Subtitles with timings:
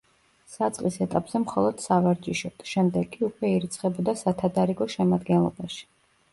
[0.51, 5.91] საწყის ეტაპზე მხოლოდ სავარჯიშოდ, შემდეგ კი უკვე ირიცხებოდა სათადარიგო შემადგენლობაში.